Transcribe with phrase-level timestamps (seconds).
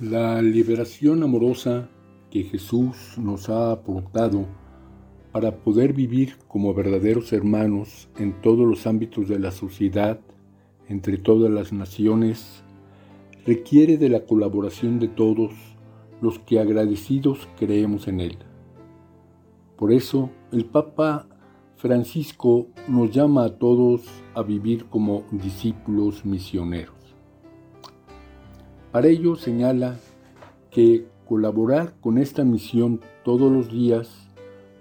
[0.00, 1.88] La liberación amorosa
[2.30, 4.44] que Jesús nos ha aportado
[5.32, 10.20] para poder vivir como verdaderos hermanos en todos los ámbitos de la sociedad,
[10.90, 12.62] entre todas las naciones,
[13.46, 15.52] requiere de la colaboración de todos
[16.20, 18.36] los que agradecidos creemos en Él.
[19.78, 21.26] Por eso el Papa
[21.76, 24.02] Francisco nos llama a todos
[24.34, 26.95] a vivir como discípulos misioneros.
[28.96, 29.98] Para ello señala
[30.70, 34.08] que colaborar con esta misión todos los días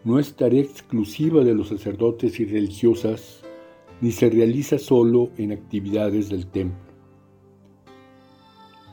[0.05, 3.41] no es tarea exclusiva de los sacerdotes y religiosas,
[3.99, 6.79] ni se realiza solo en actividades del templo.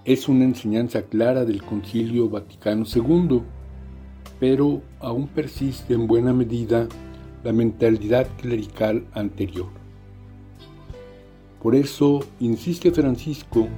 [0.04, 3.42] Es una enseñanza clara del Concilio Vaticano II,
[4.41, 6.88] pero aún persiste en buena medida
[7.44, 9.69] la mentalidad clerical anterior.
[11.62, 13.69] Por eso insiste Francisco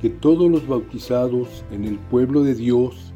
[0.00, 3.12] que todos los bautizados en el pueblo de Dios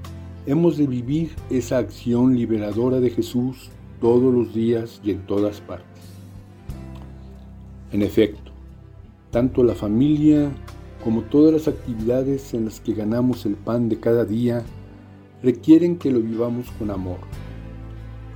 [0.46, 6.02] hemos de vivir esa acción liberadora de Jesús todos los días y en todas partes.
[7.90, 8.52] En efecto,
[9.30, 10.50] tanto la familia
[11.02, 14.62] como todas las actividades en las que ganamos el pan de cada día
[15.42, 17.18] requieren que lo vivamos con amor,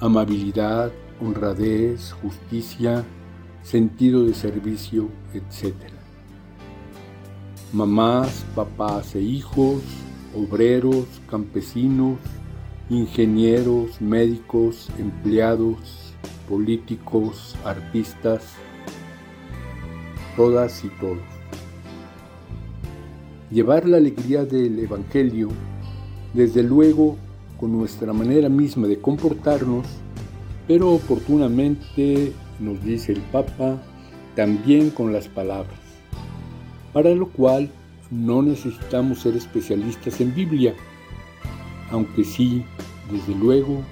[0.00, 3.04] amabilidad, honradez, justicia,
[3.62, 5.97] sentido de servicio, etc
[7.72, 9.82] mamás, papás e hijos,
[10.34, 12.18] obreros, campesinos,
[12.88, 16.14] ingenieros, médicos, empleados,
[16.48, 18.42] políticos, artistas,
[20.36, 21.18] todas y todos.
[23.50, 25.48] Llevar la alegría del Evangelio,
[26.32, 27.16] desde luego
[27.58, 29.86] con nuestra manera misma de comportarnos,
[30.66, 33.82] pero oportunamente, nos dice el Papa,
[34.34, 35.87] también con las palabras
[36.98, 37.70] para lo cual
[38.10, 40.74] no necesitamos ser especialistas en Biblia,
[41.92, 42.64] aunque sí,
[43.08, 43.82] desde luego,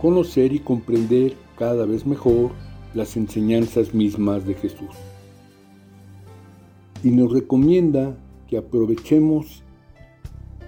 [0.00, 2.52] conocer y comprender cada vez mejor
[2.94, 4.88] las enseñanzas mismas de Jesús.
[7.04, 8.16] Y nos recomienda
[8.46, 9.62] que aprovechemos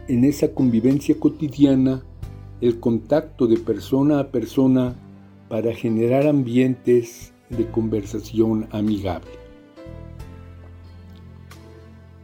[0.06, 2.02] en esa convivencia cotidiana
[2.60, 4.96] el contacto de persona a persona
[5.48, 9.39] para generar ambientes de conversación amigable.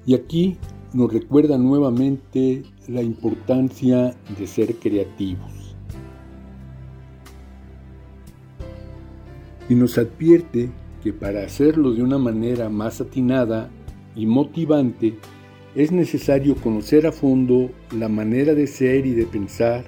[0.07, 0.57] Y aquí
[0.93, 5.75] nos recuerda nuevamente la importancia de ser creativos.
[9.69, 10.71] Y nos advierte
[11.03, 13.69] que para hacerlo de una manera más atinada
[14.15, 15.19] y motivante,
[15.75, 19.85] es necesario conocer a fondo la manera de ser y de pensar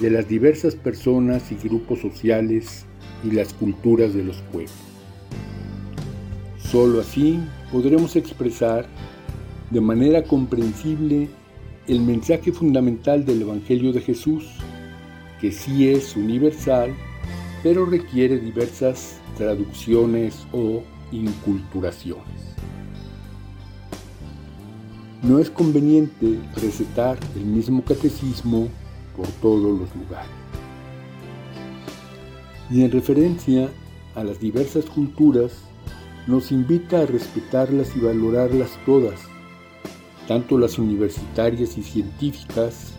[0.00, 2.86] de las diversas personas y grupos sociales
[3.22, 4.72] y las culturas de los pueblos.
[6.58, 7.38] Solo así
[7.70, 8.88] podremos expresar
[9.72, 11.30] de manera comprensible
[11.88, 14.44] el mensaje fundamental del Evangelio de Jesús,
[15.40, 16.94] que sí es universal,
[17.62, 22.54] pero requiere diversas traducciones o inculturaciones.
[25.22, 28.68] No es conveniente recetar el mismo catecismo
[29.16, 30.30] por todos los lugares.
[32.70, 33.70] Y en referencia
[34.14, 35.64] a las diversas culturas,
[36.26, 39.31] nos invita a respetarlas y valorarlas todas,
[40.32, 42.94] tanto las universitarias y científicas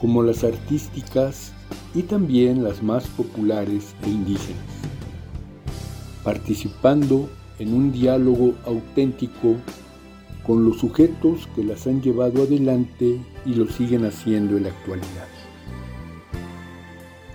[0.00, 1.52] como las artísticas
[1.96, 4.62] y también las más populares e indígenas,
[6.22, 9.56] participando en un diálogo auténtico
[10.46, 15.28] con los sujetos que las han llevado adelante y lo siguen haciendo en la actualidad,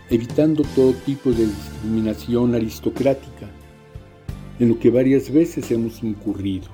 [0.09, 3.49] evitando todo tipo de discriminación aristocrática,
[4.59, 6.69] en lo que varias veces hemos incurrido.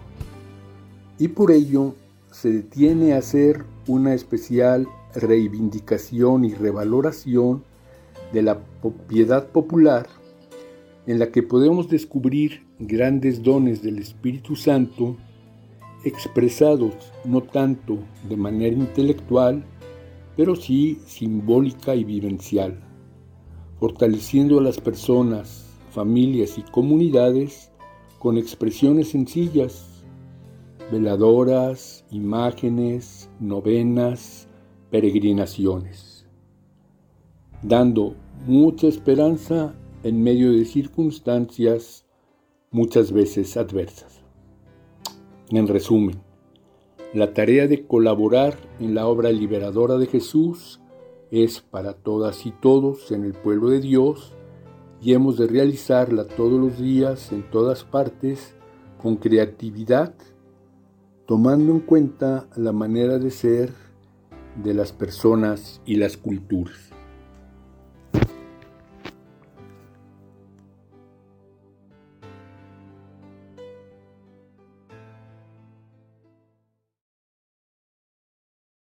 [1.17, 1.95] Y por ello
[2.39, 7.63] se detiene a hacer una especial reivindicación y revaloración
[8.31, 8.59] de la
[9.07, 10.05] piedad popular
[11.07, 15.17] en la que podemos descubrir grandes dones del Espíritu Santo
[16.03, 16.93] expresados
[17.25, 17.97] no tanto
[18.29, 19.63] de manera intelectual,
[20.35, 22.79] pero sí simbólica y vivencial,
[23.79, 27.71] fortaleciendo a las personas, familias y comunidades
[28.19, 29.96] con expresiones sencillas
[30.91, 34.47] veladoras, imágenes, novenas,
[34.89, 36.25] peregrinaciones,
[37.61, 42.05] dando mucha esperanza en medio de circunstancias
[42.71, 44.21] muchas veces adversas.
[45.49, 46.21] En resumen,
[47.13, 50.79] la tarea de colaborar en la obra liberadora de Jesús
[51.31, 54.33] es para todas y todos en el pueblo de Dios
[55.01, 58.55] y hemos de realizarla todos los días en todas partes
[59.01, 60.13] con creatividad
[61.27, 63.73] tomando en cuenta la manera de ser
[64.63, 66.96] de las personas y las culturas.